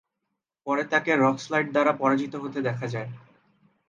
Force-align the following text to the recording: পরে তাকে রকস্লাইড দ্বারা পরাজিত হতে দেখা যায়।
পরে 0.67 0.83
তাকে 0.91 1.11
রকস্লাইড 1.17 1.67
দ্বারা 1.71 1.93
পরাজিত 1.93 2.33
হতে 2.35 2.59
দেখা 2.61 2.87
যায়। 2.87 3.09